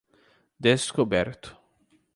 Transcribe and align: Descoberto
Descoberto 0.59 1.61